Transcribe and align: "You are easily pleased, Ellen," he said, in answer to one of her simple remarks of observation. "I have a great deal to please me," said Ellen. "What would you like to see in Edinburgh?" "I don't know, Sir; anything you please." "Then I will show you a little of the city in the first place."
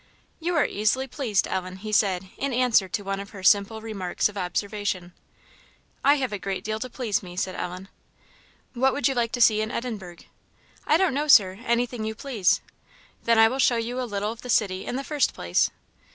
"You 0.39 0.55
are 0.55 0.65
easily 0.65 1.05
pleased, 1.05 1.47
Ellen," 1.47 1.75
he 1.75 1.91
said, 1.91 2.29
in 2.35 2.53
answer 2.55 2.89
to 2.89 3.03
one 3.03 3.19
of 3.19 3.29
her 3.29 3.43
simple 3.43 3.81
remarks 3.81 4.27
of 4.29 4.35
observation. 4.35 5.13
"I 6.03 6.15
have 6.15 6.33
a 6.33 6.39
great 6.39 6.63
deal 6.63 6.79
to 6.79 6.89
please 6.89 7.21
me," 7.21 7.35
said 7.35 7.53
Ellen. 7.53 7.87
"What 8.73 8.93
would 8.93 9.07
you 9.07 9.13
like 9.13 9.31
to 9.33 9.41
see 9.41 9.61
in 9.61 9.69
Edinburgh?" 9.69 10.23
"I 10.87 10.97
don't 10.97 11.13
know, 11.13 11.27
Sir; 11.27 11.59
anything 11.63 12.03
you 12.03 12.15
please." 12.15 12.61
"Then 13.25 13.37
I 13.37 13.47
will 13.47 13.59
show 13.59 13.77
you 13.77 14.01
a 14.01 14.09
little 14.09 14.31
of 14.31 14.41
the 14.41 14.49
city 14.49 14.87
in 14.87 14.95
the 14.95 15.03
first 15.03 15.35
place." 15.35 15.69